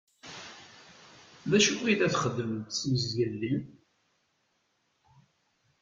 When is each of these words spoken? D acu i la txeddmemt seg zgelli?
D 1.49 1.51
acu 1.57 1.75
i 1.91 1.93
la 1.95 2.07
txeddmemt 2.13 2.69
seg 2.79 2.93
zgelli? 3.03 3.53